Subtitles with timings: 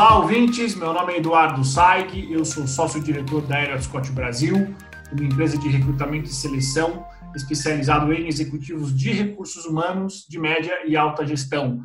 [0.00, 0.74] Olá, ouvintes.
[0.74, 4.74] Meu nome é Eduardo Saig, eu sou sócio-diretor da Aero Scott Brasil,
[5.12, 10.96] uma empresa de recrutamento e seleção especializado em executivos de recursos humanos de média e
[10.96, 11.82] alta gestão.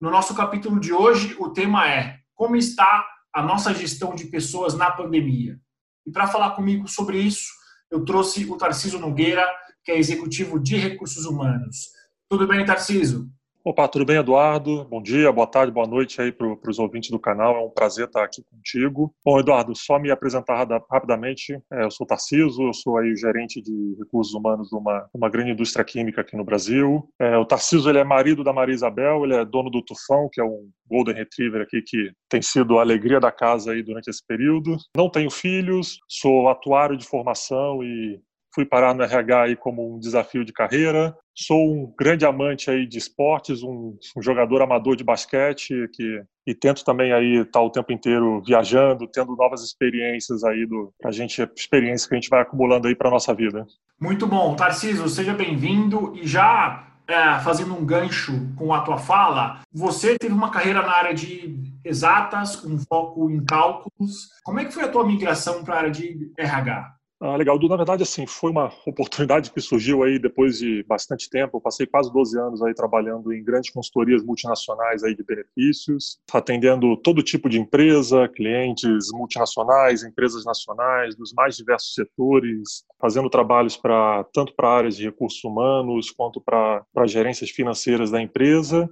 [0.00, 4.74] No nosso capítulo de hoje, o tema é como está a nossa gestão de pessoas
[4.74, 5.56] na pandemia.
[6.04, 7.46] E para falar comigo sobre isso,
[7.92, 9.46] eu trouxe o Tarciso Nogueira,
[9.84, 11.90] que é executivo de recursos humanos.
[12.28, 13.30] Tudo bem, Tarciso?
[13.64, 14.84] Opa, tudo bem, Eduardo?
[14.86, 17.54] Bom dia, boa tarde, boa noite aí para os ouvintes do canal.
[17.54, 19.14] É um prazer estar aqui contigo.
[19.24, 21.56] Bom, Eduardo, só me apresentar rapidamente.
[21.72, 25.52] É, eu sou Tarciso, eu sou aí gerente de recursos humanos de uma, uma grande
[25.52, 27.08] indústria química aqui no Brasil.
[27.20, 30.40] É, o Tarciso ele é marido da Maria Isabel, ele é dono do Tufão, que
[30.40, 34.26] é um Golden Retriever aqui que tem sido a alegria da casa aí durante esse
[34.26, 34.76] período.
[34.96, 38.20] Não tenho filhos, sou atuário de formação e
[38.54, 41.16] fui parar no RH aí como um desafio de carreira.
[41.34, 46.54] Sou um grande amante aí de esportes, um, um jogador amador de basquete que e
[46.54, 51.40] tento também aí estar o tempo inteiro viajando, tendo novas experiências aí do a gente
[51.56, 53.64] experiência que a gente vai acumulando aí para nossa vida.
[54.00, 59.60] Muito bom, Tarciso, seja bem-vindo e já é, fazendo um gancho com a tua fala,
[59.72, 64.28] você teve uma carreira na área de exatas, com foco em cálculos.
[64.44, 66.94] Como é que foi a tua migração para a área de RH?
[67.24, 67.56] Ah, legal.
[67.68, 71.56] Na verdade, assim, foi uma oportunidade que surgiu aí depois de bastante tempo.
[71.56, 76.96] Eu passei quase 12 anos aí trabalhando em grandes consultorias multinacionais aí de benefícios, atendendo
[76.96, 84.24] todo tipo de empresa, clientes multinacionais, empresas nacionais, dos mais diversos setores, fazendo trabalhos para
[84.34, 88.90] tanto para áreas de recursos humanos quanto para gerências financeiras da empresa.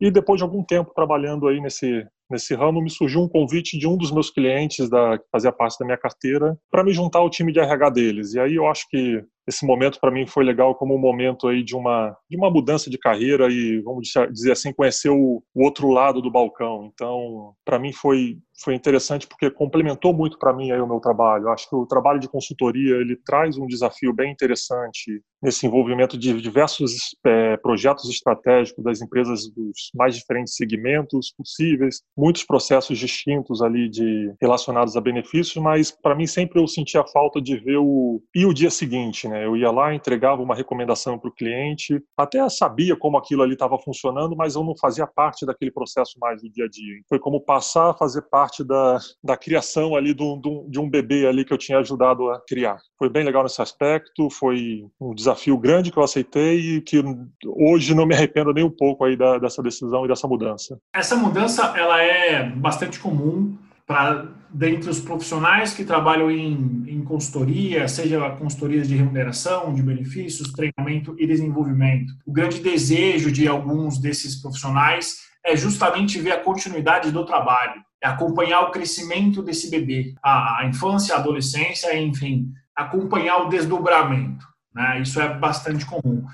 [0.00, 3.86] E depois de algum tempo trabalhando aí nesse nesse ramo, me surgiu um convite de
[3.86, 7.30] um dos meus clientes da, que fazia parte da minha carteira para me juntar ao
[7.30, 8.34] time de RH deles.
[8.34, 11.64] E aí eu acho que esse momento para mim foi legal como um momento aí
[11.64, 15.88] de uma de uma mudança de carreira e vamos dizer assim conhecer o, o outro
[15.88, 16.90] lado do balcão.
[16.92, 21.48] Então, para mim foi foi interessante porque complementou muito para mim aí o meu trabalho.
[21.48, 26.40] Acho que o trabalho de consultoria ele traz um desafio bem interessante nesse envolvimento de
[26.40, 33.88] diversos é, projetos estratégicos das empresas dos mais diferentes segmentos possíveis, muitos processos distintos ali
[33.88, 38.44] de relacionados a benefícios, mas para mim sempre eu sentia falta de ver o e
[38.44, 39.37] o dia seguinte, né?
[39.44, 43.78] Eu ia lá, entregava uma recomendação para o cliente, até sabia como aquilo ali estava
[43.78, 47.00] funcionando, mas eu não fazia parte daquele processo mais do dia a dia.
[47.08, 51.26] Foi como passar a fazer parte da, da criação ali de um, de um bebê
[51.26, 52.78] ali que eu tinha ajudado a criar.
[52.98, 57.02] Foi bem legal nesse aspecto, foi um desafio grande que eu aceitei e que
[57.46, 60.78] hoje não me arrependo nem um pouco aí da, dessa decisão e dessa mudança.
[60.94, 63.56] Essa mudança ela é bastante comum
[63.88, 70.52] para dentre os profissionais que trabalham em, em consultoria, seja consultorias de remuneração, de benefícios,
[70.52, 72.12] treinamento e desenvolvimento.
[72.26, 78.08] O grande desejo de alguns desses profissionais é justamente ver a continuidade do trabalho, é
[78.08, 84.46] acompanhar o crescimento desse bebê, a, a infância, a adolescência, enfim, acompanhar o desdobramento.
[84.74, 85.00] Né?
[85.00, 86.26] Isso é bastante comum.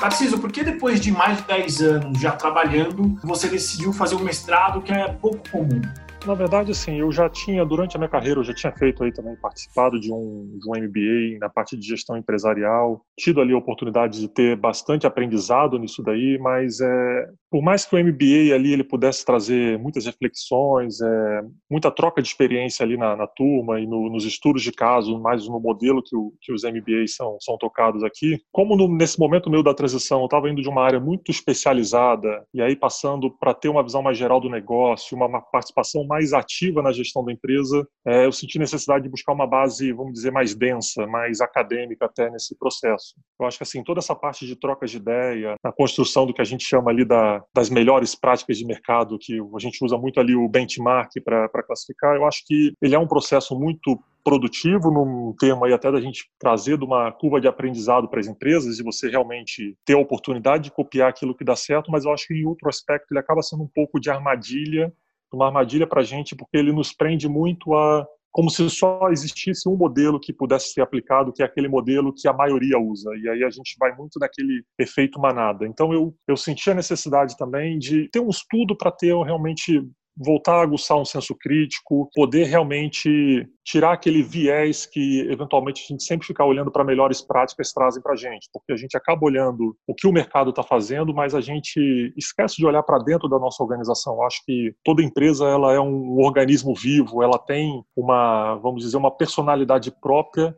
[0.00, 4.24] Tarciso, por que depois de mais de 10 anos já trabalhando, você decidiu fazer um
[4.24, 5.82] mestrado que é pouco comum?
[6.26, 9.12] Na verdade, assim, eu já tinha, durante a minha carreira, eu já tinha feito aí
[9.12, 13.58] também, participado de um, de um MBA na parte de gestão empresarial, tido ali a
[13.58, 18.72] oportunidade de ter bastante aprendizado nisso daí, mas é, por mais que o MBA ali
[18.72, 23.86] ele pudesse trazer muitas reflexões, é, muita troca de experiência ali na, na turma e
[23.86, 27.58] no, nos estudos de caso, mais no modelo que, o, que os MBAs são, são
[27.58, 31.00] tocados aqui, como no, nesse momento meu da transição eu estava indo de uma área
[31.00, 36.06] muito especializada e aí passando para ter uma visão mais geral do negócio, uma, participação
[36.06, 40.12] mais ativa na gestão da empresa, é, eu senti necessidade de buscar uma base, vamos
[40.12, 43.14] dizer, mais densa, mais acadêmica até nesse processo.
[43.40, 46.40] Eu acho que assim toda essa parte de troca de ideia, a construção do que
[46.40, 50.20] a gente chama ali da, das melhores práticas de mercado, que a gente usa muito
[50.20, 55.34] ali o benchmark para classificar, eu acho que ele é um processo muito produtivo num
[55.38, 58.82] termo aí até da gente trazer de uma curva de aprendizado para as empresas e
[58.82, 62.34] você realmente ter a oportunidade de copiar aquilo que dá certo, mas eu acho que
[62.34, 64.92] em outro aspecto ele acaba sendo um pouco de armadilha
[65.36, 69.68] uma armadilha para a gente, porque ele nos prende muito a como se só existisse
[69.68, 73.10] um modelo que pudesse ser aplicado, que é aquele modelo que a maioria usa.
[73.16, 75.66] E aí a gente vai muito naquele efeito manada.
[75.66, 79.82] Então eu, eu senti a necessidade também de ter um estudo para ter realmente
[80.16, 86.02] voltar a aguçar um senso crítico, poder realmente tirar aquele viés que eventualmente a gente
[86.02, 89.76] sempre fica olhando para melhores práticas trazem para a gente, porque a gente acaba olhando
[89.86, 93.38] o que o mercado está fazendo, mas a gente esquece de olhar para dentro da
[93.38, 94.14] nossa organização.
[94.14, 98.96] Eu acho que toda empresa ela é um organismo vivo, ela tem uma, vamos dizer,
[98.96, 100.54] uma personalidade própria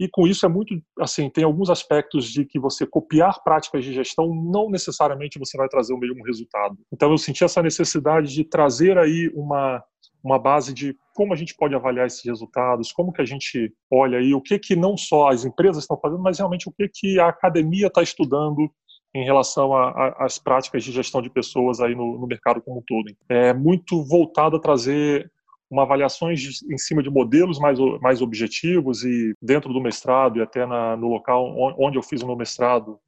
[0.00, 3.92] E com isso é muito, assim, tem alguns aspectos de que você copiar práticas de
[3.92, 6.78] gestão não necessariamente você vai trazer o mesmo resultado.
[6.90, 9.84] Então eu senti essa necessidade de trazer aí uma
[10.22, 14.18] uma base de como a gente pode avaliar esses resultados, como que a gente olha
[14.18, 17.18] aí o que que não só as empresas estão fazendo, mas realmente o que que
[17.18, 18.70] a academia está estudando
[19.14, 19.72] em relação
[20.18, 23.10] às práticas de gestão de pessoas aí no, no mercado como um todo.
[23.28, 25.30] É muito voltado a trazer
[25.70, 30.66] uma avaliações em cima de modelos mais, mais objetivos e dentro do mestrado e até
[30.66, 32.98] na, no local onde eu fiz o meu mestrado,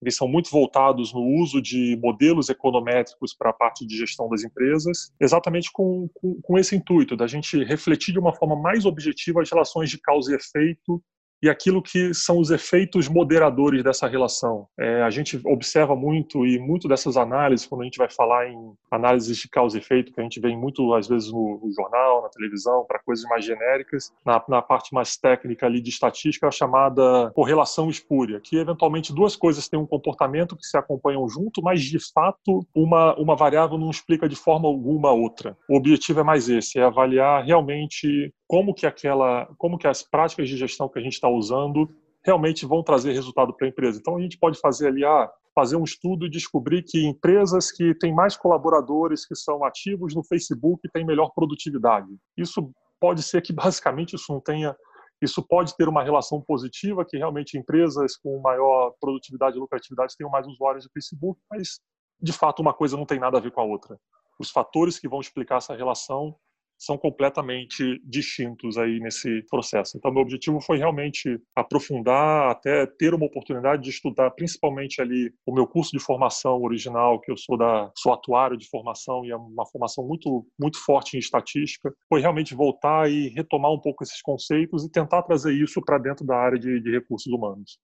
[0.00, 4.42] eles são muito voltados no uso de modelos econométricos para a parte de gestão das
[4.42, 9.42] empresas, exatamente com, com, com esse intuito da gente refletir de uma forma mais objetiva
[9.42, 11.02] as relações de causa e efeito
[11.42, 14.68] e aquilo que são os efeitos moderadores dessa relação.
[14.78, 18.72] É, a gente observa muito e muito dessas análises, quando a gente vai falar em
[18.90, 22.22] análises de causa e efeito, que a gente vê muito às vezes no, no jornal,
[22.22, 26.52] na televisão, para coisas mais genéricas, na, na, parte mais técnica ali de estatística, a
[26.52, 31.82] chamada correlação espúria, que eventualmente duas coisas têm um comportamento que se acompanham junto, mas
[31.82, 35.56] de fato uma, uma variável não explica de forma alguma a outra.
[35.68, 40.46] O objetivo é mais esse, é avaliar realmente como que aquela, como que as práticas
[40.46, 41.88] de gestão que a gente está usando
[42.22, 43.98] realmente vão trazer resultado para a empresa.
[43.98, 47.94] Então a gente pode fazer ali, ah, fazer um estudo e descobrir que empresas que
[47.94, 52.14] têm mais colaboradores que são ativos no Facebook têm melhor produtividade.
[52.36, 52.70] Isso
[53.00, 54.76] pode ser que basicamente isso não tenha
[55.22, 60.30] isso pode ter uma relação positiva, que realmente empresas com maior produtividade e lucratividade tenham
[60.30, 61.80] mais usuários do Facebook, mas
[62.20, 63.96] de fato uma coisa não tem nada a ver com a outra.
[64.38, 66.36] Os fatores que vão explicar essa relação
[66.82, 69.96] são completamente distintos aí nesse processo.
[69.96, 75.54] Então, meu objetivo foi realmente aprofundar, até ter uma oportunidade de estudar, principalmente ali o
[75.54, 79.36] meu curso de formação original, que eu sou da sou atuário de formação e é
[79.36, 84.20] uma formação muito muito forte em estatística, foi realmente voltar e retomar um pouco esses
[84.20, 87.78] conceitos e tentar trazer isso para dentro da área de, de recursos humanos.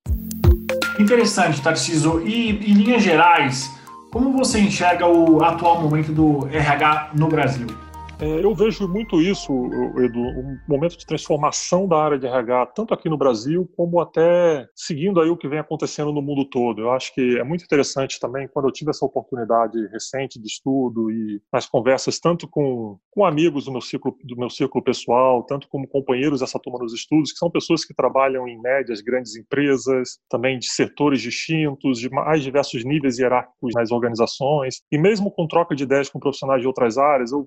[0.98, 2.20] Interessante, Tarciso.
[2.26, 3.70] E em linhas gerais,
[4.10, 7.87] como você enxerga o atual momento do RH no Brasil?
[8.20, 9.52] É, eu vejo muito isso,
[9.96, 14.66] Edu, um momento de transformação da área de RH, tanto aqui no Brasil, como até
[14.74, 16.80] seguindo aí o que vem acontecendo no mundo todo.
[16.80, 21.12] Eu acho que é muito interessante também, quando eu tive essa oportunidade recente de estudo
[21.12, 25.68] e nas conversas, tanto com, com amigos do meu, ciclo, do meu círculo pessoal, tanto
[25.68, 30.18] como companheiros dessa turma dos estudos, que são pessoas que trabalham em médias, grandes empresas,
[30.28, 35.76] também de setores distintos, de mais diversos níveis hierárquicos nas organizações, e mesmo com troca
[35.76, 37.44] de ideias com profissionais de outras áreas, eu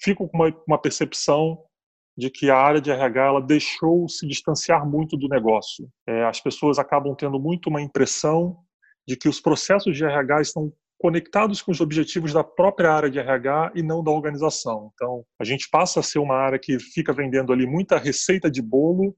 [0.00, 1.58] fico com uma, uma percepção
[2.16, 5.88] de que a área de RH ela deixou se distanciar muito do negócio.
[6.06, 8.58] É, as pessoas acabam tendo muito uma impressão
[9.06, 13.18] de que os processos de RH estão conectados com os objetivos da própria área de
[13.18, 14.90] RH e não da organização.
[14.94, 18.62] Então, a gente passa a ser uma área que fica vendendo ali muita receita de
[18.62, 19.14] bolo,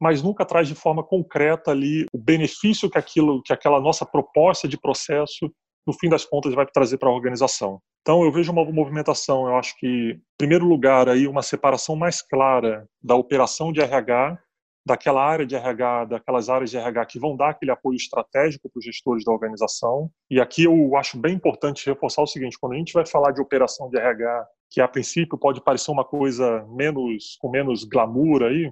[0.00, 4.68] mas nunca traz de forma concreta ali o benefício que aquilo, que aquela nossa proposta
[4.68, 5.50] de processo,
[5.86, 7.80] no fim das contas, vai trazer para a organização.
[8.04, 12.20] Então eu vejo uma movimentação, eu acho que, em primeiro lugar, aí uma separação mais
[12.20, 14.38] clara da operação de RH,
[14.86, 18.78] daquela área de RH, daquelas áreas de RH que vão dar aquele apoio estratégico para
[18.78, 20.10] os gestores da organização.
[20.30, 23.40] E aqui eu acho bem importante reforçar o seguinte, quando a gente vai falar de
[23.40, 28.70] operação de RH, que a princípio pode parecer uma coisa menos com menos glamour aí,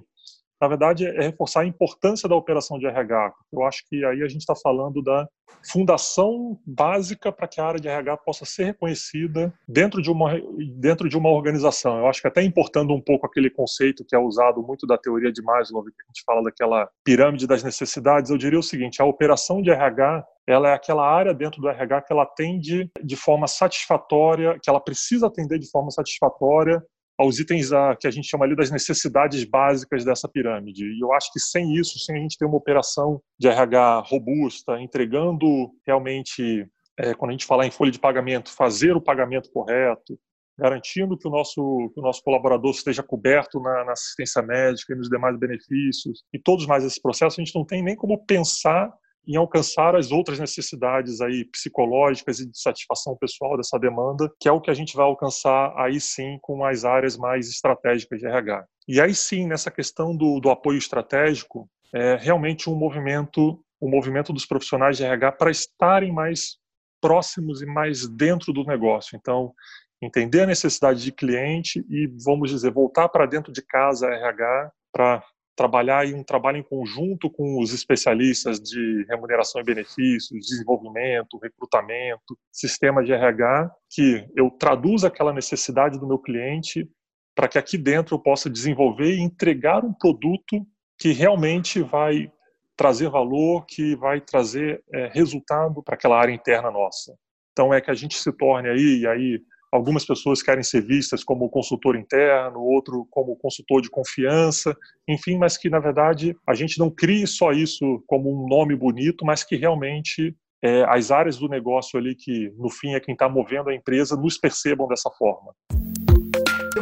[0.63, 3.33] na verdade, é reforçar a importância da operação de RH.
[3.51, 5.27] Eu acho que aí a gente está falando da
[5.61, 10.39] fundação básica para que a área de RH possa ser reconhecida dentro de uma
[10.77, 11.97] dentro de uma organização.
[11.97, 15.33] Eu acho que até importando um pouco aquele conceito que é usado muito da teoria
[15.33, 19.05] de Maslow, que a gente fala daquela pirâmide das necessidades, eu diria o seguinte: a
[19.05, 23.47] operação de RH ela é aquela área dentro do RH que ela atende de forma
[23.47, 26.81] satisfatória, que ela precisa atender de forma satisfatória
[27.17, 30.85] aos itens a, que a gente chama ali das necessidades básicas dessa pirâmide.
[30.85, 34.79] E eu acho que sem isso, sem a gente ter uma operação de RH robusta,
[34.81, 36.67] entregando realmente,
[36.97, 40.17] é, quando a gente falar em folha de pagamento, fazer o pagamento correto,
[40.57, 44.95] garantindo que o nosso, que o nosso colaborador esteja coberto na, na assistência médica e
[44.95, 48.91] nos demais benefícios, e todos mais esses processos, a gente não tem nem como pensar
[49.27, 54.51] em alcançar as outras necessidades aí psicológicas e de satisfação pessoal dessa demanda, que é
[54.51, 58.65] o que a gente vai alcançar aí sim com as áreas mais estratégicas de RH.
[58.87, 64.33] E aí sim, nessa questão do, do apoio estratégico, é realmente um movimento, um movimento
[64.33, 66.57] dos profissionais de RH para estarem mais
[66.99, 69.15] próximos e mais dentro do negócio.
[69.15, 69.53] Então,
[70.01, 75.23] entender a necessidade de cliente e, vamos dizer, voltar para dentro de casa RH para
[75.55, 82.37] trabalhar em um trabalho em conjunto com os especialistas de remuneração e benefícios, desenvolvimento, recrutamento,
[82.51, 86.89] sistema de RH, que eu traduza aquela necessidade do meu cliente
[87.35, 90.65] para que aqui dentro eu possa desenvolver e entregar um produto
[90.99, 92.31] que realmente vai
[92.75, 97.15] trazer valor, que vai trazer é, resultado para aquela área interna nossa.
[97.51, 99.41] Então é que a gente se torne aí, e aí
[99.73, 104.77] algumas pessoas querem ser vistas como consultor interno, outro como consultor de confiança,
[105.09, 109.25] enfim, mas que na verdade a gente não crie só isso como um nome bonito,
[109.25, 113.27] mas que realmente é, as áreas do negócio ali que no fim é quem está
[113.27, 115.51] movendo a empresa nos percebam dessa forma.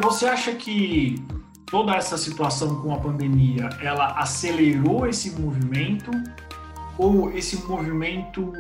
[0.02, 1.16] Você acha que
[1.68, 6.12] toda essa situação com a pandemia, ela acelerou esse movimento
[6.98, 8.52] ou esse movimento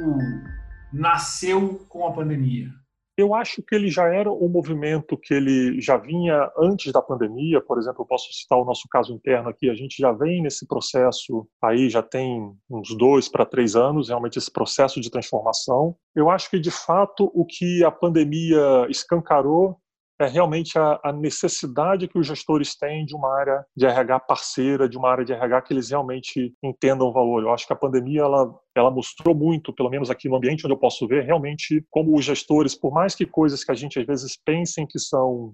[0.93, 2.80] nasceu com a pandemia?
[3.21, 7.61] Eu acho que ele já era um movimento que ele já vinha antes da pandemia,
[7.61, 10.65] por exemplo, eu posso citar o nosso caso interno aqui, a gente já vem nesse
[10.65, 15.95] processo aí, já tem uns dois para três anos, realmente esse processo de transformação.
[16.15, 19.77] Eu acho que, de fato, o que a pandemia escancarou
[20.23, 24.87] é realmente a, a, necessidade que os gestores têm de uma área de RH parceira,
[24.87, 27.41] de uma área de RH que eles realmente entendam o valor.
[27.43, 30.73] Eu acho que a pandemia ela, ela mostrou muito, pelo menos aqui no ambiente onde
[30.73, 34.05] eu posso ver, realmente como os gestores, por mais que coisas que a gente às
[34.05, 35.53] vezes pensem que são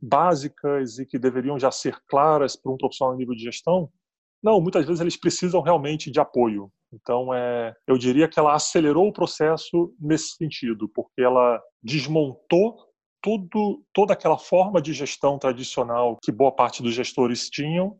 [0.00, 3.88] básicas e que deveriam já ser claras para um profissional no nível de gestão,
[4.42, 6.70] não, muitas vezes eles precisam realmente de apoio.
[6.92, 12.91] Então, é, eu diria que ela acelerou o processo nesse sentido, porque ela desmontou
[13.22, 17.96] tudo, toda aquela forma de gestão tradicional que boa parte dos gestores tinham,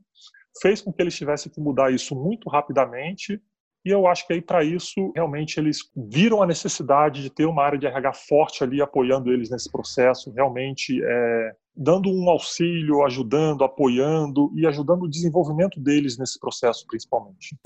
[0.61, 3.41] fez com que eles tivessem que mudar isso muito rapidamente.
[3.85, 7.65] E eu acho que aí para isso realmente eles viram a necessidade de ter uma
[7.65, 13.65] área de RH forte ali apoiando eles nesse processo, realmente é, dando um auxílio, ajudando,
[13.65, 17.57] apoiando e ajudando o desenvolvimento deles nesse processo principalmente.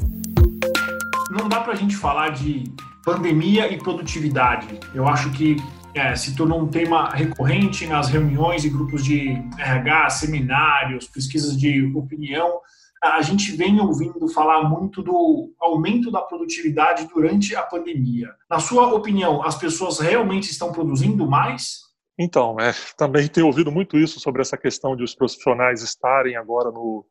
[1.31, 2.65] Não dá para a gente falar de
[3.05, 4.69] pandemia e produtividade.
[4.95, 5.57] Eu acho que
[5.99, 11.91] é, se tornou um tema recorrente nas reuniões e grupos de RH, seminários, pesquisas de
[11.95, 12.61] opinião.
[13.03, 18.29] A gente vem ouvindo falar muito do aumento da produtividade durante a pandemia.
[18.50, 21.81] Na sua opinião, as pessoas realmente estão produzindo mais?
[22.19, 26.71] Então, é, também tenho ouvido muito isso sobre essa questão de os profissionais estarem agora
[26.71, 27.05] no,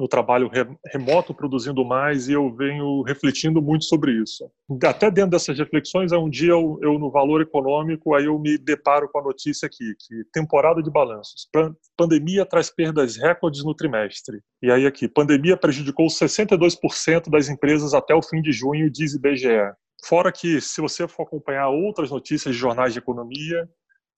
[0.00, 0.50] no trabalho
[0.90, 4.50] remoto produzindo mais e eu venho refletindo muito sobre isso.
[4.82, 9.10] Até dentro dessas reflexões, um dia eu, eu, no valor econômico, aí eu me deparo
[9.10, 11.46] com a notícia aqui, que temporada de balanços,
[11.94, 14.40] pandemia traz perdas recordes no trimestre.
[14.62, 19.70] E aí aqui, pandemia prejudicou 62% das empresas até o fim de junho, diz IBGE.
[20.06, 23.68] Fora que, se você for acompanhar outras notícias de jornais de economia,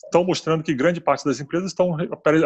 [0.05, 1.97] estão mostrando que grande parte das empresas estão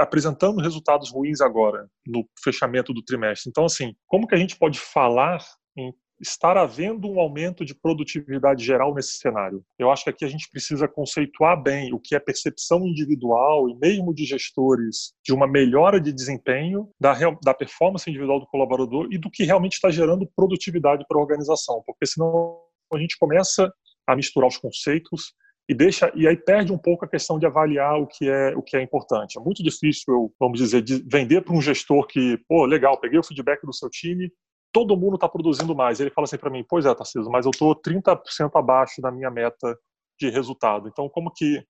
[0.00, 3.50] apresentando resultados ruins agora, no fechamento do trimestre.
[3.50, 5.44] Então, assim, como que a gente pode falar
[5.76, 9.62] em estar havendo um aumento de produtividade geral nesse cenário?
[9.78, 13.76] Eu acho que aqui a gente precisa conceituar bem o que é percepção individual e
[13.76, 19.18] mesmo de gestores de uma melhora de desempenho, da, da performance individual do colaborador e
[19.18, 22.60] do que realmente está gerando produtividade para a organização, porque senão
[22.92, 23.70] a gente começa
[24.06, 25.34] a misturar os conceitos
[25.68, 28.62] e deixa e aí perde um pouco a questão de avaliar o que é o
[28.62, 29.38] que é importante.
[29.38, 33.18] É muito difícil eu, vamos dizer, de vender para um gestor que, pô, legal, peguei
[33.18, 34.30] o feedback do seu time,
[34.72, 35.98] todo mundo está produzindo mais.
[35.98, 38.18] Ele fala assim para mim, pois é, Tarcísio, mas eu estou 30%
[38.54, 39.76] abaixo da minha meta
[40.20, 40.88] de resultado.
[40.88, 41.64] Então, como que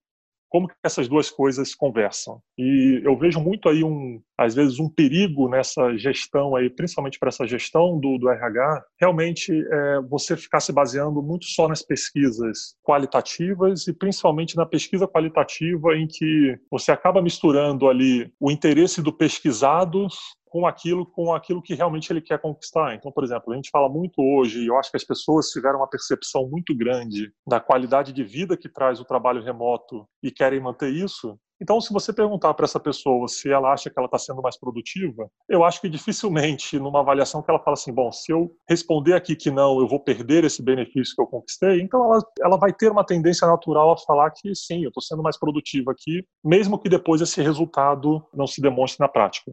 [0.48, 2.40] como que essas duas coisas conversam.
[2.58, 7.28] E eu vejo muito aí um, às vezes um perigo nessa gestão aí, principalmente para
[7.28, 12.76] essa gestão do, do RH, realmente é, você ficar se baseando muito só nas pesquisas
[12.82, 19.12] qualitativas e principalmente na pesquisa qualitativa em que você acaba misturando ali o interesse do
[19.12, 20.06] pesquisado
[20.46, 22.94] com aquilo com aquilo que realmente ele quer conquistar.
[22.94, 25.78] Então, por exemplo, a gente fala muito hoje, e eu acho que as pessoas tiveram
[25.78, 30.60] uma percepção muito grande da qualidade de vida que traz o trabalho remoto e querem
[30.60, 31.38] manter isso.
[31.60, 34.58] Então, se você perguntar para essa pessoa se ela acha que ela está sendo mais
[34.58, 39.14] produtiva, eu acho que dificilmente, numa avaliação que ela fala assim, bom, se eu responder
[39.14, 42.72] aqui que não, eu vou perder esse benefício que eu conquistei, então ela, ela vai
[42.72, 46.78] ter uma tendência natural a falar que sim, eu estou sendo mais produtiva aqui, mesmo
[46.78, 49.52] que depois esse resultado não se demonstre na prática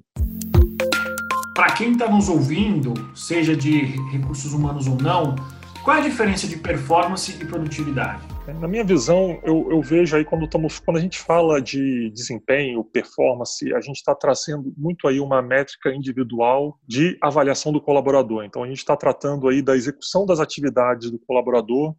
[1.64, 5.34] para quem está nos ouvindo, seja de recursos humanos ou não,
[5.82, 8.22] qual é a diferença de performance e produtividade?
[8.60, 12.84] Na minha visão, eu, eu vejo aí quando, estamos, quando a gente fala de desempenho,
[12.84, 18.44] performance, a gente está trazendo muito aí uma métrica individual de avaliação do colaborador.
[18.44, 21.96] Então, a gente está tratando aí da execução das atividades do colaborador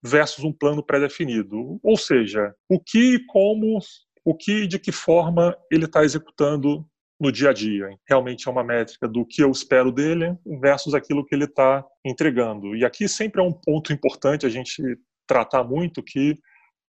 [0.00, 1.80] versus um plano pré-definido.
[1.82, 3.80] Ou seja, o que, como,
[4.24, 6.86] o que, de que forma ele está executando
[7.20, 7.88] no dia a dia.
[8.08, 12.76] Realmente é uma métrica do que eu espero dele versus aquilo que ele está entregando.
[12.76, 14.82] E aqui sempre é um ponto importante a gente
[15.26, 16.38] tratar muito que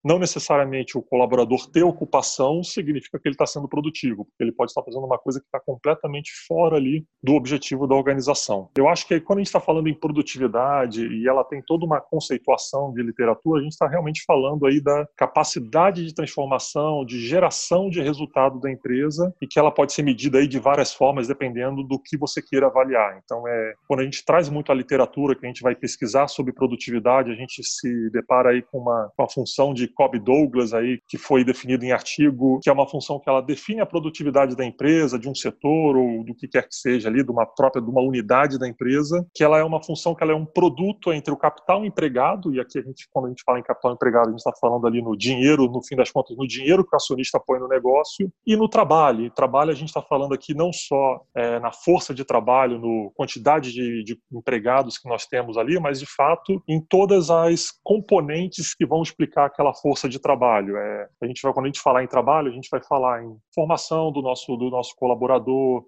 [0.04, 4.72] não necessariamente o colaborador ter ocupação significa que ele está sendo produtivo, porque ele pode
[4.72, 8.70] estar fazendo uma coisa que está completamente fora ali do objetivo da organização.
[8.78, 12.00] Eu acho que quando a gente está falando em produtividade e ela tem toda uma
[12.00, 17.90] conceituação de literatura, a gente está realmente falando aí da capacidade de transformação, de geração
[17.90, 21.84] de resultado da empresa e que ela pode ser medida aí de várias formas dependendo
[21.84, 23.20] do que você queira avaliar.
[23.24, 26.54] Então, é quando a gente traz muito a literatura que a gente vai pesquisar sobre
[26.54, 31.18] produtividade, a gente se depara aí com uma, uma função de Cobb Douglas aí que
[31.18, 35.20] foi definido em artigo, que é uma função que ela define a produtividade da empresa,
[35.20, 38.02] de um setor ou do que quer que seja ali, de uma própria, de uma
[38.02, 41.38] unidade da empresa, que ela é uma função que ela é um produto entre o
[41.38, 44.40] capital empregado e aqui a gente quando a gente fala em capital empregado a gente
[44.40, 47.60] está falando ali no dinheiro, no fim das contas, no dinheiro que o acionista põe
[47.60, 49.26] no negócio e no trabalho.
[49.26, 53.12] E trabalho a gente está falando aqui não só é, na força de trabalho, no
[53.16, 58.74] quantidade de, de empregados que nós temos ali, mas de fato em todas as componentes
[58.74, 60.78] que vão explicar aquela força de trabalho.
[60.78, 63.38] É, a gente vai, quando a gente falar em trabalho, a gente vai falar em
[63.54, 65.86] formação do nosso, do nosso colaborador,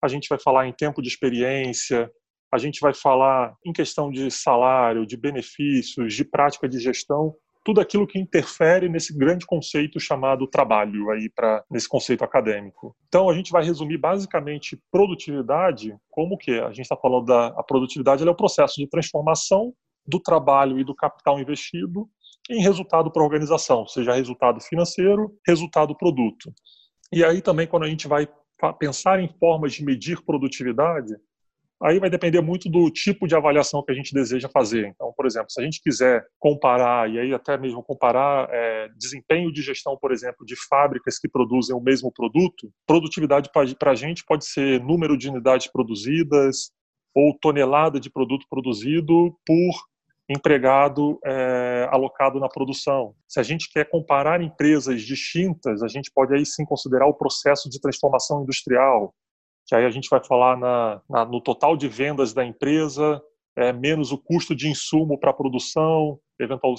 [0.00, 2.10] a gente vai falar em tempo de experiência,
[2.52, 7.34] a gente vai falar em questão de salário, de benefícios, de prática de gestão,
[7.64, 12.94] tudo aquilo que interfere nesse grande conceito chamado trabalho aí para nesse conceito acadêmico.
[13.06, 17.62] Então a gente vai resumir basicamente produtividade como que a gente está falando da a
[17.62, 19.72] produtividade é o processo de transformação
[20.06, 22.08] do trabalho e do capital investido
[22.50, 26.52] em resultado para a organização, seja resultado financeiro, resultado produto.
[27.12, 28.28] E aí também quando a gente vai
[28.78, 31.14] pensar em formas de medir produtividade,
[31.82, 34.86] aí vai depender muito do tipo de avaliação que a gente deseja fazer.
[34.86, 39.52] Então, por exemplo, se a gente quiser comparar, e aí até mesmo comparar é, desempenho
[39.52, 44.24] de gestão, por exemplo, de fábricas que produzem o mesmo produto, produtividade para a gente
[44.24, 46.70] pode ser número de unidades produzidas
[47.14, 49.91] ou tonelada de produto produzido por
[50.28, 53.14] empregado é, alocado na produção.
[53.28, 57.68] Se a gente quer comparar empresas distintas, a gente pode aí sim considerar o processo
[57.68, 59.14] de transformação industrial,
[59.66, 63.20] que aí a gente vai falar na, na, no total de vendas da empresa,
[63.56, 66.74] é, menos o custo de insumo para a produção, eventual,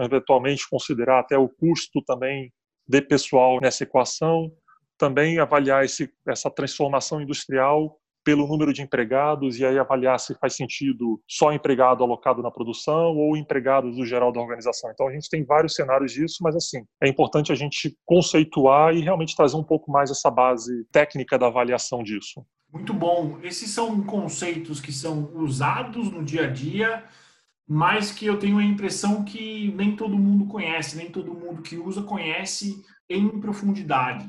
[0.00, 2.52] eventualmente considerar até o custo também
[2.86, 4.50] de pessoal nessa equação,
[4.96, 10.54] também avaliar esse, essa transformação industrial pelo número de empregados e aí avaliar se faz
[10.54, 14.90] sentido só empregado alocado na produção ou empregados do geral da organização.
[14.90, 19.00] Então a gente tem vários cenários disso, mas assim, é importante a gente conceituar e
[19.00, 22.44] realmente trazer um pouco mais essa base técnica da avaliação disso.
[22.72, 23.38] Muito bom.
[23.42, 27.04] Esses são conceitos que são usados no dia a dia,
[27.66, 31.76] mas que eu tenho a impressão que nem todo mundo conhece, nem todo mundo que
[31.76, 34.26] usa conhece em profundidade.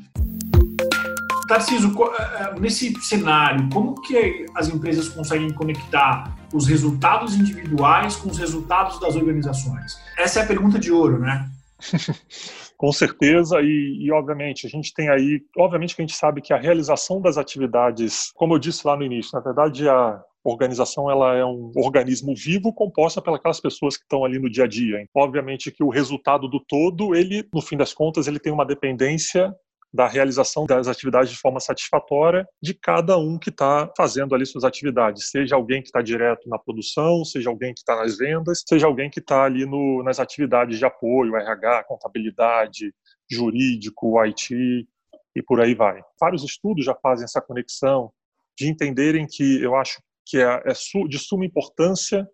[1.49, 8.29] Tarciso, eh, eh, nesse cenário, como que as empresas conseguem conectar os resultados individuais com
[8.29, 9.99] os resultados das organizações?
[10.15, 11.49] Essa é a pergunta de ouro, né?
[12.77, 16.53] com certeza e, e, obviamente a gente tem aí obviamente que a gente sabe que
[16.53, 21.35] a realização das atividades como eu disse lá no início na verdade a organização ela
[21.35, 25.71] é um organismo vivo composta pelas pessoas que estão ali no dia a dia obviamente
[25.71, 29.53] que o resultado do todo ele no fim das contas ele tem uma dependência
[29.93, 34.63] da realização das atividades de forma satisfatória de cada um que está fazendo ali suas
[34.63, 38.85] atividades, seja alguém que está direto na produção, seja alguém que está nas vendas, seja
[38.85, 42.93] alguém que está ali no, nas atividades de apoio, RH, contabilidade,
[43.29, 44.87] jurídico, IT
[45.35, 46.01] e por aí vai.
[46.19, 48.11] Vários estudos já fazem essa conexão
[48.57, 50.73] de entenderem que eu acho que é, é
[51.07, 52.27] de suma importância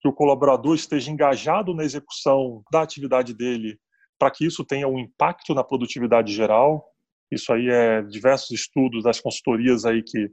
[0.00, 3.78] que o colaborador esteja engajado na execução da atividade dele
[4.18, 6.91] para que isso tenha um impacto na produtividade geral,
[7.32, 10.28] isso aí é diversos estudos das consultorias aí que,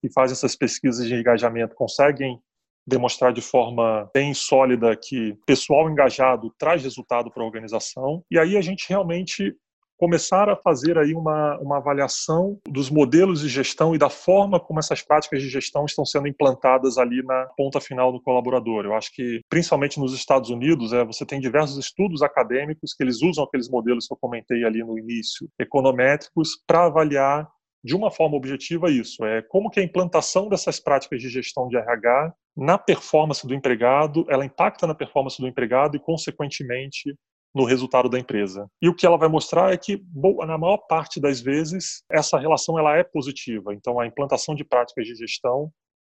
[0.00, 2.38] que fazem essas pesquisas de engajamento conseguem
[2.86, 8.24] demonstrar de forma bem sólida que pessoal engajado traz resultado para a organização.
[8.30, 9.54] E aí a gente realmente
[10.00, 14.80] começar a fazer aí uma, uma avaliação dos modelos de gestão e da forma como
[14.80, 18.86] essas práticas de gestão estão sendo implantadas ali na ponta final do colaborador.
[18.86, 23.20] Eu acho que, principalmente nos Estados Unidos, é, você tem diversos estudos acadêmicos que eles
[23.20, 27.46] usam aqueles modelos que eu comentei ali no início, econométricos, para avaliar
[27.84, 31.76] de uma forma objetiva isso, é como que a implantação dessas práticas de gestão de
[31.76, 37.14] RH na performance do empregado, ela impacta na performance do empregado e, consequentemente,
[37.54, 38.68] no resultado da empresa.
[38.80, 40.02] E o que ela vai mostrar é que,
[40.46, 43.74] na maior parte das vezes, essa relação ela é positiva.
[43.74, 45.72] Então, a implantação de práticas de gestão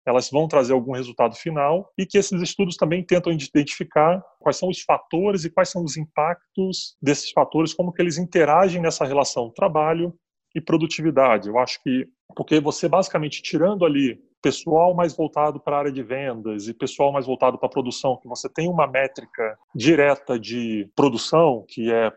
[0.06, 4.68] elas vão trazer algum resultado final e que esses estudos também tentam identificar quais são
[4.68, 9.50] os fatores e quais são os impactos desses fatores, como que eles interagem nessa relação
[9.50, 10.14] trabalho
[10.54, 11.48] e produtividade.
[11.48, 16.02] Eu acho que porque você basicamente tirando ali pessoal mais voltado para a área de
[16.02, 20.86] vendas e pessoal mais voltado para a produção, que você tem uma métrica direta de
[20.94, 22.12] produção, que é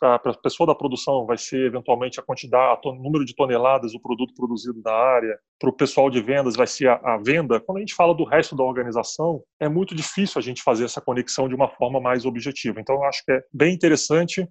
[0.00, 4.00] para a pessoa da produção vai ser eventualmente a quantidade, o número de toneladas do
[4.00, 7.58] produto produzido na área, para o pessoal de vendas vai ser a, a venda.
[7.58, 11.00] Quando a gente fala do resto da organização, é muito difícil a gente fazer essa
[11.00, 12.80] conexão de uma forma mais objetiva.
[12.80, 14.46] Então, eu acho que é bem interessante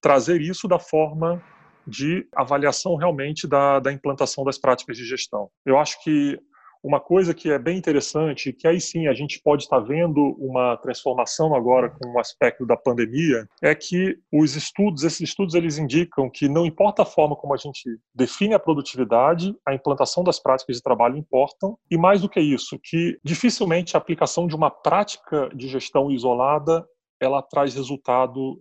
[0.00, 1.42] trazer isso da forma
[1.86, 5.48] de avaliação realmente da, da implantação das práticas de gestão.
[5.64, 6.38] Eu acho que
[6.82, 10.76] uma coisa que é bem interessante, que aí sim a gente pode estar vendo uma
[10.78, 16.30] transformação agora com o aspecto da pandemia, é que os estudos, esses estudos eles indicam
[16.30, 17.82] que não importa a forma como a gente
[18.14, 22.78] define a produtividade, a implantação das práticas de trabalho importam, e mais do que isso,
[22.82, 26.84] que dificilmente a aplicação de uma prática de gestão isolada
[27.20, 28.58] ela traz resultado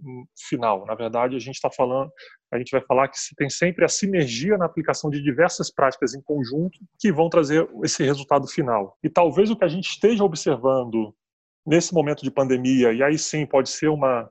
[0.48, 0.86] final.
[0.86, 2.12] Na verdade, a gente está falando,
[2.52, 6.22] a gente vai falar que tem sempre a sinergia na aplicação de diversas práticas em
[6.22, 8.98] conjunto que vão trazer esse resultado final.
[9.04, 11.16] E talvez o que a gente esteja observando
[11.66, 14.30] nesse momento de pandemia, e aí sim pode ser uma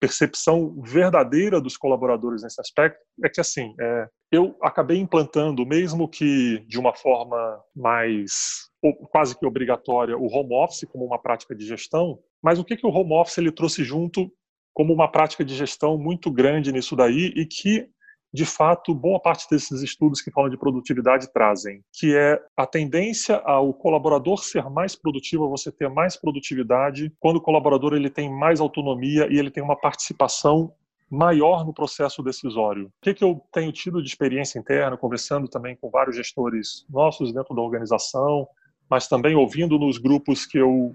[0.00, 6.58] percepção verdadeira dos colaboradores nesse aspecto, é que assim, é, eu acabei implantando, mesmo que
[6.66, 12.18] de uma forma mais quase que obrigatória, o home office como uma prática de gestão,
[12.42, 14.30] mas o que, que o home office ele trouxe junto
[14.74, 17.86] como uma prática de gestão muito grande nisso daí e que,
[18.32, 23.36] de fato, boa parte desses estudos que falam de produtividade trazem, que é a tendência
[23.36, 28.60] ao colaborador ser mais produtivo, você ter mais produtividade, quando o colaborador ele tem mais
[28.60, 30.74] autonomia e ele tem uma participação
[31.08, 32.86] maior no processo decisório.
[32.86, 37.32] O que, que eu tenho tido de experiência interna, conversando também com vários gestores nossos
[37.32, 38.48] dentro da organização,
[38.94, 40.94] mas também ouvindo nos grupos que eu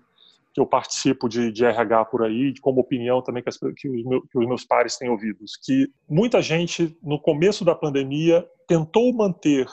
[0.54, 4.04] que eu participo de, de RH por aí, como opinião também que, as, que, os
[4.04, 9.14] meus, que os meus pares têm ouvido, que muita gente, no começo da pandemia, tentou
[9.14, 9.68] manter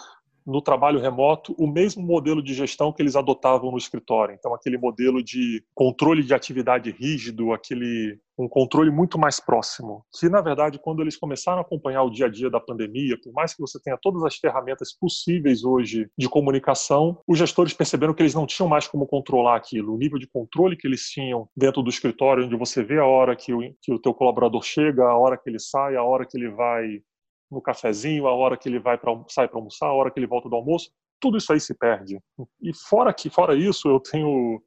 [0.44, 4.34] no trabalho remoto o mesmo modelo de gestão que eles adotavam no escritório.
[4.34, 10.04] Então, aquele modelo de controle de atividade rígido, aquele um controle muito mais próximo.
[10.18, 13.32] Que, na verdade, quando eles começaram a acompanhar o dia a dia da pandemia, por
[13.32, 18.22] mais que você tenha todas as ferramentas possíveis hoje de comunicação, os gestores perceberam que
[18.22, 19.94] eles não tinham mais como controlar aquilo.
[19.94, 23.34] O nível de controle que eles tinham dentro do escritório, onde você vê a hora
[23.34, 26.36] que o, que o teu colaborador chega, a hora que ele sai, a hora que
[26.36, 27.00] ele vai
[27.50, 30.26] no cafezinho, a hora que ele vai para sai para almoçar, a hora que ele
[30.26, 32.18] volta do almoço, tudo isso aí se perde.
[32.60, 34.60] E fora que fora isso, eu tenho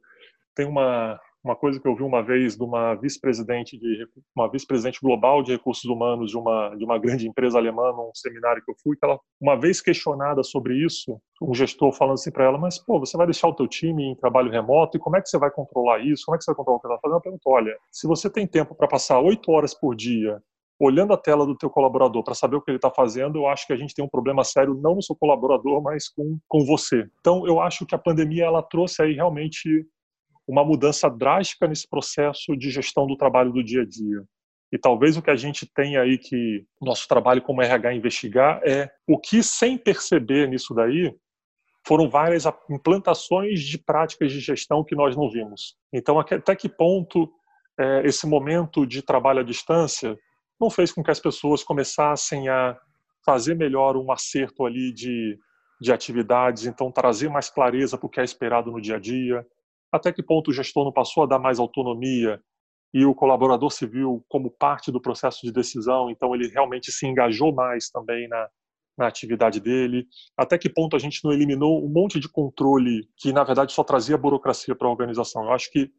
[0.55, 4.99] tenho uma uma coisa que eu vi uma vez de uma vice-presidente de uma vice-presidente
[5.01, 8.75] global de recursos humanos de uma de uma grande empresa alemã num seminário que eu
[8.83, 12.77] fui, que ela uma vez questionada sobre isso, um gestor falando assim para ela, mas
[12.77, 15.37] pô, você vai deixar o teu time em trabalho remoto e como é que você
[15.37, 16.25] vai controlar isso?
[16.25, 17.17] Como é que você vai controlar o que ela está fazendo?
[17.17, 20.41] Eu pergunto, olha, se você tem tempo para passar oito horas por dia
[20.79, 23.67] olhando a tela do teu colaborador para saber o que ele está fazendo, eu acho
[23.67, 27.05] que a gente tem um problema sério não no seu colaborador, mas com, com você.
[27.19, 29.85] Então, eu acho que a pandemia ela trouxe aí realmente
[30.49, 34.23] uma mudança drástica nesse processo de gestão do trabalho do dia a dia.
[34.71, 38.89] E talvez o que a gente tem aí que nosso trabalho como RH investigar é
[39.07, 41.13] o que, sem perceber nisso daí,
[41.87, 45.75] foram várias implantações de práticas de gestão que nós não vimos.
[45.93, 47.31] Então, até que ponto
[47.79, 50.17] é, esse momento de trabalho à distância
[50.59, 52.75] não fez com que as pessoas começassem a
[53.23, 55.37] fazer melhor um acerto ali de,
[55.79, 59.45] de atividades, então trazer mais clareza para o que é esperado no dia a dia,
[59.91, 62.41] até que ponto o gestor não passou a dar mais autonomia
[62.93, 67.53] e o colaborador viu como parte do processo de decisão, então ele realmente se engajou
[67.53, 68.49] mais também na,
[68.97, 73.31] na atividade dele, até que ponto a gente não eliminou um monte de controle que
[73.31, 75.43] na verdade só trazia burocracia para a organização.
[75.43, 75.91] Eu acho que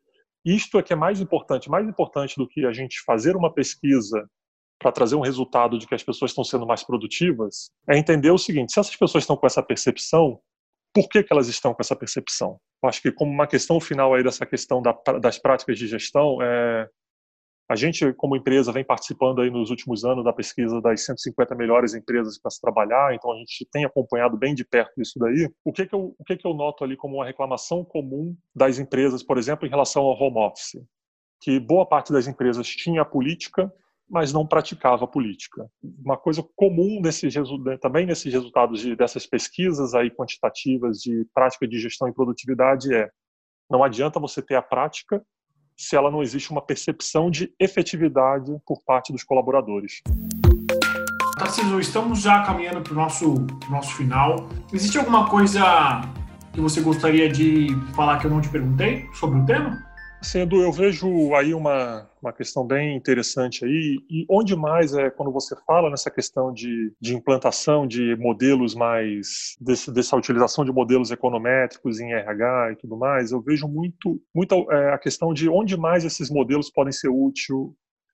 [0.44, 4.28] isto é que é mais importante, mais importante do que a gente fazer uma pesquisa
[4.78, 8.38] para trazer um resultado de que as pessoas estão sendo mais produtivas, é entender o
[8.38, 10.40] seguinte: se essas pessoas estão com essa percepção,
[10.92, 12.58] por que, que elas estão com essa percepção?
[12.82, 16.40] Eu acho que como uma questão final aí dessa questão da, das práticas de gestão,
[16.42, 16.88] é,
[17.70, 21.94] a gente como empresa vem participando aí nos últimos anos da pesquisa das 150 melhores
[21.94, 25.48] empresas para se trabalhar, então a gente tem acompanhado bem de perto isso daí.
[25.64, 28.80] O que que eu, o que que eu noto ali como uma reclamação comum das
[28.80, 30.82] empresas, por exemplo, em relação ao home office?
[31.40, 33.72] Que boa parte das empresas tinha a política
[34.10, 35.70] mas não praticava política.
[36.04, 37.32] Uma coisa comum nesses,
[37.80, 43.08] também nesses resultados de, dessas pesquisas aí quantitativas de prática de gestão e produtividade é
[43.70, 45.22] não adianta você ter a prática
[45.76, 50.02] se ela não existe uma percepção de efetividade por parte dos colaboradores.
[51.38, 53.34] Tarcísio, estamos já caminhando para o nosso,
[53.70, 54.48] nosso final.
[54.72, 56.02] Existe alguma coisa
[56.52, 59.78] que você gostaria de falar que eu não te perguntei sobre o tema?
[60.20, 63.98] Sendo, eu vejo aí uma uma questão bem interessante aí.
[64.10, 69.56] E onde mais é quando você fala nessa questão de, de implantação de modelos mais
[69.60, 74.70] desse, dessa utilização de modelos econométricos em RH e tudo mais, eu vejo muito, muito
[74.70, 77.30] é, a questão de onde mais esses modelos podem ser úteis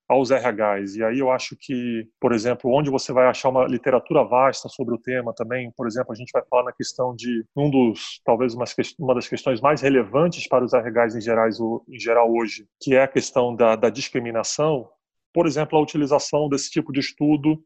[0.08, 0.96] aos RHs.
[0.96, 4.94] E aí eu acho que, por exemplo, onde você vai achar uma literatura vasta sobre
[4.94, 8.54] o tema também, por exemplo, a gente vai falar na questão de um dos, talvez
[8.54, 13.02] uma, das questões mais relevantes para os RHs em, gerais, em geral hoje, que é
[13.02, 14.88] a questão da, da discriminação,
[15.32, 17.62] por exemplo, a utilização desse tipo de estudo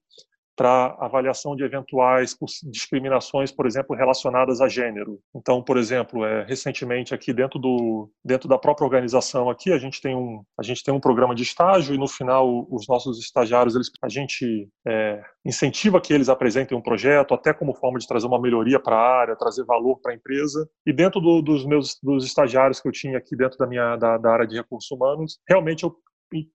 [0.61, 5.19] para avaliação de eventuais discriminações, por exemplo, relacionadas a gênero.
[5.35, 10.03] Então, por exemplo, é, recentemente aqui dentro do dentro da própria organização aqui a gente
[10.03, 13.75] tem um a gente tem um programa de estágio e no final os nossos estagiários
[13.75, 18.27] eles a gente é, incentiva que eles apresentem um projeto até como forma de trazer
[18.27, 20.69] uma melhoria para a área, trazer valor para a empresa.
[20.85, 24.19] E dentro do, dos meus dos estagiários que eu tinha aqui dentro da minha da,
[24.19, 25.97] da área de recursos humanos, realmente eu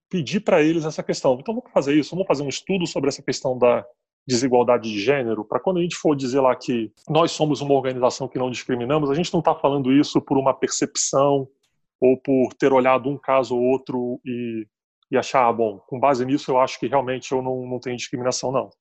[0.09, 1.37] pedir para eles essa questão.
[1.39, 3.85] Então vamos fazer isso, vamos fazer um estudo sobre essa questão da
[4.27, 8.27] desigualdade de gênero, para quando a gente for dizer lá que nós somos uma organização
[8.27, 11.47] que não discriminamos, a gente não está falando isso por uma percepção
[12.01, 14.65] ou por ter olhado um caso ou outro e,
[15.11, 17.95] e achar, ah, bom, com base nisso eu acho que realmente eu não, não tenho
[17.95, 18.71] discriminação, não.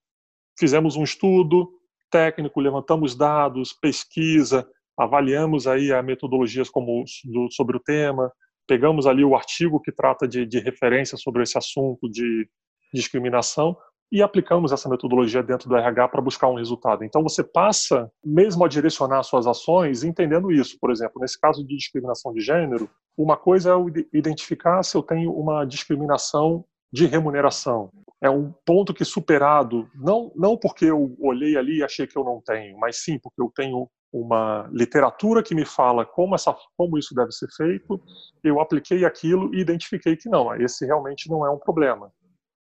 [0.58, 1.70] Fizemos um estudo
[2.10, 8.32] técnico, levantamos dados, pesquisa, avaliamos aí a metodologias como do, sobre o tema,
[8.66, 12.48] pegamos ali o artigo que trata de, de referência sobre esse assunto de
[12.92, 13.76] discriminação
[14.12, 17.04] e aplicamos essa metodologia dentro do RH para buscar um resultado.
[17.04, 20.78] Então você passa mesmo a direcionar suas ações entendendo isso.
[20.80, 25.32] Por exemplo, nesse caso de discriminação de gênero, uma coisa é identificar se eu tenho
[25.32, 27.90] uma discriminação de remuneração.
[28.22, 32.22] É um ponto que superado, não, não porque eu olhei ali e achei que eu
[32.22, 36.96] não tenho, mas sim porque eu tenho uma literatura que me fala como, essa, como
[36.96, 38.00] isso deve ser feito,
[38.44, 42.12] eu apliquei aquilo e identifiquei que não, esse realmente não é um problema.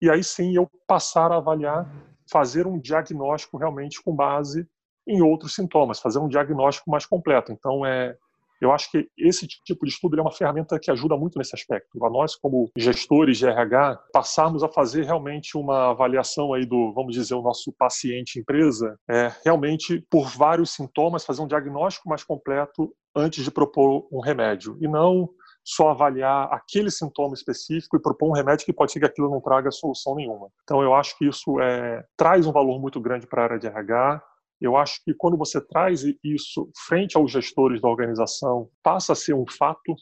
[0.02, 1.88] E aí sim eu passar a avaliar,
[2.30, 4.66] fazer um diagnóstico realmente com base
[5.06, 7.52] em outros sintomas, fazer um diagnóstico mais completo.
[7.52, 8.16] Então, é,
[8.60, 12.04] eu acho que esse tipo de estudo é uma ferramenta que ajuda muito nesse aspecto.
[12.04, 17.14] A nós, como gestores de RH, passarmos a fazer realmente uma avaliação aí do, vamos
[17.14, 22.92] dizer, o nosso paciente empresa, é, realmente por vários sintomas, fazer um diagnóstico mais completo
[23.14, 24.76] antes de propor um remédio.
[24.80, 25.28] E não
[25.64, 29.40] só avaliar aquele sintoma específico e propor um remédio que pode ser que aquilo não
[29.40, 30.48] traga solução nenhuma.
[30.62, 33.66] Então, eu acho que isso é, traz um valor muito grande para a área de
[33.66, 34.22] RH,
[34.60, 39.34] eu acho que quando você traz isso frente aos gestores da organização, passa a ser
[39.34, 39.94] um fato,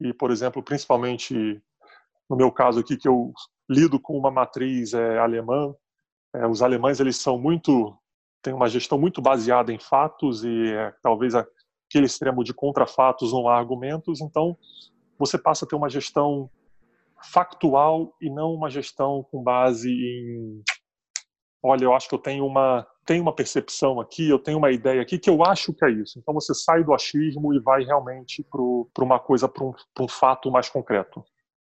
[0.00, 1.62] e, por exemplo, principalmente
[2.28, 3.32] no meu caso aqui, que eu
[3.68, 5.74] lido com uma matriz é, alemã,
[6.34, 7.92] é, os alemães eles são muito,
[8.40, 13.48] têm uma gestão muito baseada em fatos e é, talvez aquele extremo de contrafatos não
[13.48, 14.56] há argumentos, então
[15.18, 16.48] você passa a ter uma gestão
[17.32, 20.62] factual e não uma gestão com base em
[21.62, 25.02] olha, eu acho que eu tenho uma tenho uma percepção aqui, eu tenho uma ideia
[25.02, 26.18] aqui que eu acho que é isso.
[26.18, 30.50] Então você sai do achismo e vai realmente para uma coisa, para um, um fato
[30.50, 31.24] mais concreto.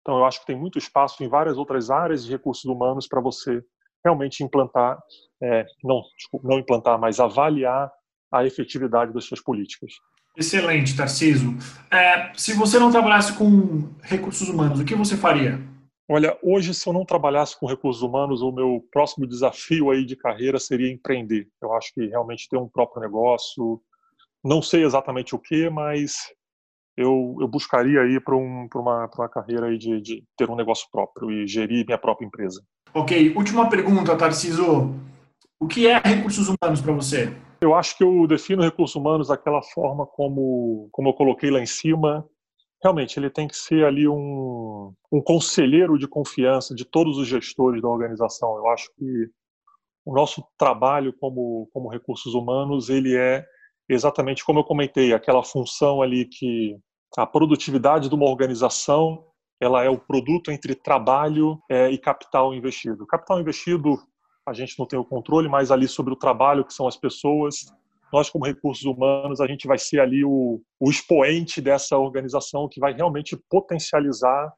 [0.02, 3.20] Então eu acho que tem muito espaço em várias outras áreas de recursos humanos para
[3.20, 3.64] você
[4.04, 4.98] realmente implantar,
[5.42, 7.90] é, não, desculpa, não implantar, mas avaliar
[8.30, 9.92] a efetividade das suas políticas.
[10.36, 11.54] Excelente, Tarciso.
[11.90, 15.60] É, se você não trabalhasse com recursos humanos, o que você faria?
[16.08, 20.16] Olha, hoje se eu não trabalhasse com recursos humanos, o meu próximo desafio aí de
[20.16, 21.48] carreira seria empreender.
[21.60, 23.80] Eu acho que realmente ter um próprio negócio,
[24.44, 26.16] não sei exatamente o que, mas
[26.96, 30.86] eu, eu buscaria ir para um, uma, uma carreira aí de, de ter um negócio
[30.90, 32.62] próprio e gerir minha própria empresa.
[32.92, 34.94] Ok, última pergunta, Tarciso.
[35.58, 37.32] O que é recursos humanos para você?
[37.60, 41.66] Eu acho que eu defino recursos humanos daquela forma como, como eu coloquei lá em
[41.66, 42.28] cima,
[42.82, 47.80] realmente ele tem que ser ali um, um conselheiro de confiança de todos os gestores
[47.80, 48.56] da organização.
[48.56, 49.30] Eu acho que
[50.04, 53.44] o nosso trabalho como, como recursos humanos ele é
[53.88, 56.76] exatamente como eu comentei, aquela função ali que
[57.16, 59.26] a produtividade de uma organização
[59.60, 63.06] ela é o produto entre trabalho é, e capital investido.
[63.06, 63.96] Capital investido
[64.44, 67.66] a gente não tem o controle, mas ali sobre o trabalho que são as pessoas
[68.12, 72.78] nós, como recursos humanos, a gente vai ser ali o, o expoente dessa organização que
[72.78, 74.52] vai realmente potencializar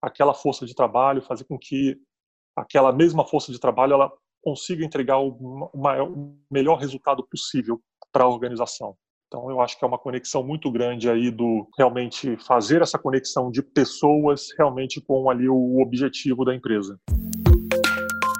[0.00, 1.96] aquela força de trabalho, fazer com que
[2.56, 4.12] aquela mesma força de trabalho ela
[4.42, 7.80] consiga entregar o, maior, o melhor resultado possível
[8.12, 8.94] para a organização.
[9.26, 13.50] Então, eu acho que é uma conexão muito grande aí do realmente fazer essa conexão
[13.50, 16.98] de pessoas realmente com ali o objetivo da empresa.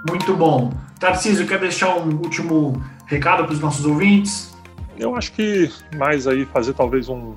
[0.08, 0.70] Muito bom.
[1.00, 2.74] Tarcísio, quer deixar um último
[3.06, 4.53] recado para os nossos ouvintes?
[4.98, 7.36] Eu acho que mais aí fazer talvez um,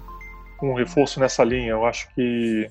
[0.61, 1.71] um reforço nessa linha.
[1.71, 2.69] Eu acho que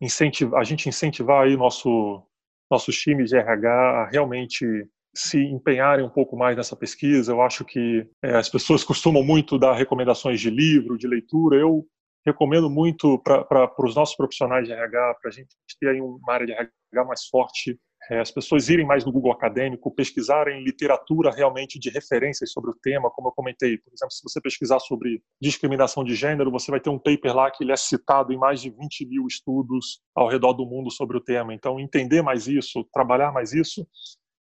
[0.00, 2.22] incentivar, a gente incentivar aí nosso
[2.70, 4.66] nossos times de RH a realmente
[5.14, 7.32] se empenharem um pouco mais nessa pesquisa.
[7.32, 11.56] Eu acho que é, as pessoas costumam muito dar recomendações de livro, de leitura.
[11.56, 11.86] Eu
[12.24, 15.48] recomendo muito para os nossos profissionais de RH, para a gente
[15.80, 17.78] ter aí uma área de RH mais forte,
[18.10, 23.10] as pessoas irem mais no Google Acadêmico, pesquisarem literatura realmente de referências sobre o tema,
[23.10, 23.78] como eu comentei.
[23.78, 27.50] Por exemplo, se você pesquisar sobre discriminação de gênero, você vai ter um paper lá
[27.50, 31.16] que ele é citado em mais de 20 mil estudos ao redor do mundo sobre
[31.16, 31.52] o tema.
[31.52, 33.86] Então, entender mais isso, trabalhar mais isso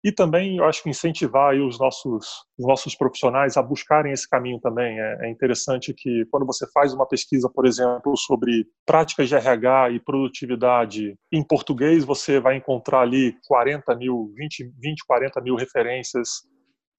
[0.03, 2.25] e também, eu acho que incentivar os nossos,
[2.57, 4.99] os nossos profissionais a buscarem esse caminho também.
[4.99, 9.91] É, é, interessante que, quando você faz uma pesquisa, por exemplo, sobre práticas de RH
[9.91, 16.29] e produtividade em português, você vai encontrar ali 40 mil, 20, 20 40 mil referências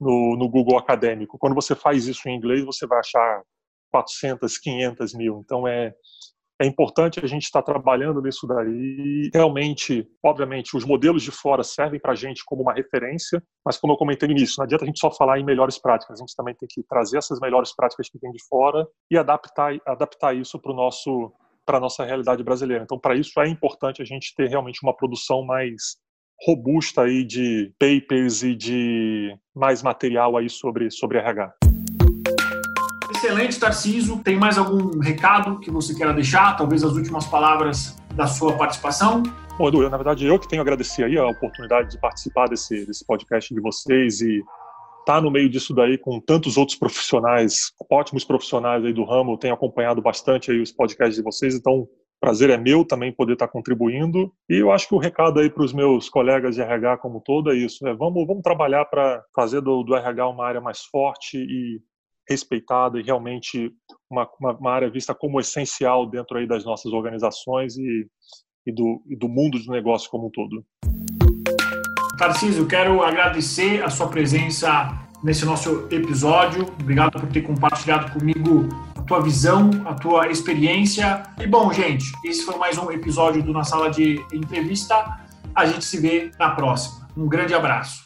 [0.01, 1.39] no, no Google Acadêmico.
[1.39, 3.43] Quando você faz isso em inglês, você vai achar
[3.91, 5.43] 400, 500 mil.
[5.45, 5.93] Então, é,
[6.63, 9.31] é importante a gente estar trabalhando nisso daí.
[9.35, 13.93] Realmente, obviamente, os modelos de fora servem para a gente como uma referência, mas como
[13.93, 16.37] eu comentei no início, não adianta a gente só falar em melhores práticas, a gente
[16.37, 20.59] também tem que trazer essas melhores práticas que vêm de fora e adaptar, adaptar isso
[20.61, 21.33] para o nosso
[21.65, 22.83] para a nossa realidade brasileira.
[22.83, 25.97] Então, para isso é importante a gente ter realmente uma produção mais
[26.45, 31.72] robusta aí de papers e de mais material aí sobre sobre RH.
[33.15, 34.19] Excelente, Tarciso.
[34.23, 36.57] Tem mais algum recado que você queira deixar?
[36.57, 39.23] Talvez as últimas palavras da sua participação?
[39.59, 42.87] Bom, Edu, na verdade, eu que tenho a agradecer aí a oportunidade de participar desse,
[42.87, 44.43] desse podcast de vocês e
[45.05, 49.37] tá no meio disso daí com tantos outros profissionais, ótimos profissionais aí do ramo.
[49.37, 51.87] tenho acompanhado bastante aí os podcasts de vocês, então
[52.19, 54.33] prazer é meu também poder estar tá contribuindo.
[54.49, 57.53] E eu acho que o recado aí para os meus colegas de RH como todo
[57.53, 61.37] é isso: é vamos, vamos trabalhar para fazer do, do RH uma área mais forte
[61.37, 61.81] e
[62.33, 63.73] respeitada e realmente
[64.11, 68.07] uma, uma, uma, área vista como essencial dentro aí das nossas organizações e,
[68.67, 70.65] e, do, e do mundo de negócio como um todo.
[72.19, 76.67] Tarcísio, quero agradecer a sua presença nesse nosso episódio.
[76.81, 81.23] Obrigado por ter compartilhado comigo a tua visão, a tua experiência.
[81.41, 85.19] E bom, gente, esse foi mais um episódio do Na Sala de Entrevista.
[85.55, 87.09] A gente se vê na próxima.
[87.17, 88.03] Um grande abraço.